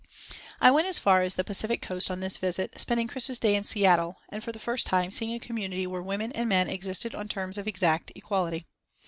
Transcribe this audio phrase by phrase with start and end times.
[0.59, 3.53] I went as far west as the Pacific Coast on this visit, spending Christmas day
[3.53, 7.13] in Seattle, and for the first time seeing a community where women and men existed
[7.13, 8.65] on terms of exact equality.